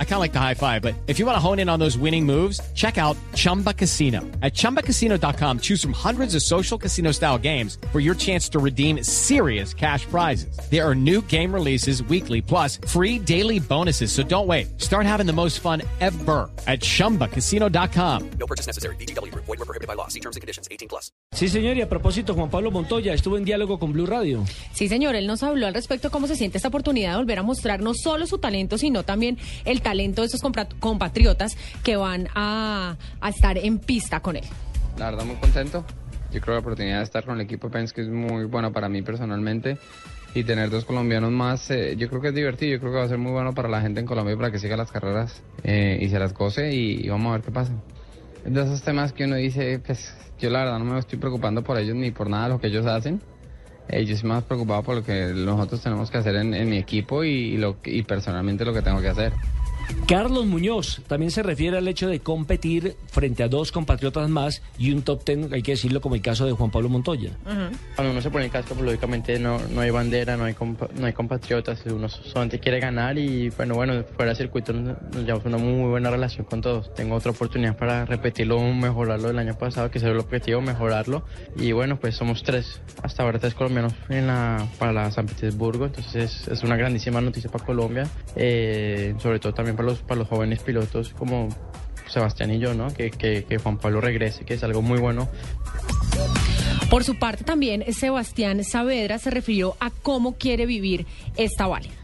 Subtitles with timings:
[0.00, 1.78] I kind of like the high five, but if you want to hone in on
[1.78, 4.22] those winning moves, check out Chumba Casino.
[4.42, 9.04] At ChumbaCasino.com, choose from hundreds of social casino style games for your chance to redeem
[9.04, 10.58] serious cash prizes.
[10.68, 14.10] There are new game releases weekly, plus free daily bonuses.
[14.10, 14.80] So don't wait.
[14.80, 18.30] Start having the most fun ever at ChumbaCasino.com.
[18.40, 18.96] No purchase necessary.
[18.96, 19.32] BGW.
[19.34, 20.08] Void were prohibited by law.
[20.08, 20.66] See terms and conditions.
[20.72, 21.12] 18 plus.
[21.32, 24.44] Sí, señor, y a propósito, Juan Pablo Montoya estuvo en diálogo con Blue Radio.
[24.72, 27.38] Sí, señor, él nos habló al respecto de cómo se siente esta oportunidad de volver
[27.38, 31.96] a mostrar no solo su talento, sino también el talento de esos compra- compatriotas que
[31.96, 34.44] van a, a estar en pista con él.
[34.98, 35.84] La verdad muy contento.
[36.30, 38.88] Yo creo que la oportunidad de estar con el equipo Penske es muy buena para
[38.88, 39.78] mí personalmente
[40.34, 43.04] y tener dos colombianos más, eh, yo creo que es divertido, yo creo que va
[43.04, 45.98] a ser muy bueno para la gente en Colombia para que siga las carreras eh,
[46.02, 47.72] y se las goce y, y vamos a ver qué pasa.
[48.44, 51.78] De esos temas que uno dice, pues yo la verdad no me estoy preocupando por
[51.78, 53.22] ellos ni por nada de lo que ellos hacen.
[53.88, 56.76] Eh, yo estoy más preocupado por lo que nosotros tenemos que hacer en, en mi
[56.76, 59.32] equipo y, y lo, y personalmente lo que tengo que hacer.
[60.06, 64.92] Carlos Muñoz también se refiere al hecho de competir frente a dos compatriotas más y
[64.92, 67.30] un top ten, hay que decirlo, como el caso de Juan Pablo Montoya.
[67.94, 70.90] Cuando uno se pone el casco, pues lógicamente no, no hay bandera, no hay, compa-
[70.92, 75.24] no hay compatriotas, uno solamente quiere ganar y bueno, bueno, fuera de circuito nos, nos
[75.24, 76.94] llevamos una muy buena relación con todos.
[76.94, 81.24] Tengo otra oportunidad para repetirlo, mejorarlo del año pasado, que ese era el objetivo, mejorarlo.
[81.56, 85.86] Y bueno, pues somos tres, hasta ahora tres colombianos en la, para la San Petersburgo,
[85.86, 90.18] entonces es, es una grandísima noticia para Colombia, eh, sobre todo también para los, para
[90.18, 91.48] los jóvenes pilotos como
[92.08, 92.92] Sebastián y yo, ¿no?
[92.92, 95.28] Que, que, que Juan Pablo regrese, que es algo muy bueno
[96.90, 101.06] Por su parte también Sebastián Saavedra se refirió a cómo quiere vivir
[101.36, 101.94] esta válida.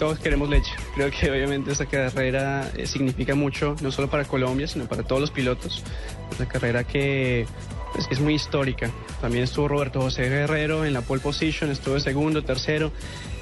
[0.00, 0.72] Todos queremos leche.
[0.96, 5.20] Creo que obviamente esta carrera eh, significa mucho, no solo para Colombia, sino para todos
[5.20, 5.84] los pilotos.
[6.32, 7.46] Es una carrera que
[7.92, 8.90] pues, es muy histórica.
[9.20, 12.90] También estuvo Roberto José Guerrero en la pole position, estuvo de segundo, tercero.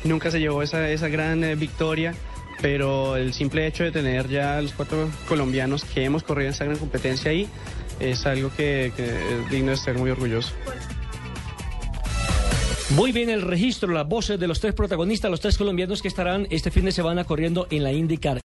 [0.05, 2.15] Nunca se llevó esa, esa gran eh, victoria,
[2.61, 6.65] pero el simple hecho de tener ya los cuatro colombianos que hemos corrido en esa
[6.65, 7.49] gran competencia ahí
[7.99, 10.53] es algo que, que es digno de estar muy orgulloso.
[12.91, 16.49] Muy bien el registro, las voces de los tres protagonistas, los tres colombianos que estarán
[16.51, 18.39] este fin de semana corriendo en la IndyCar.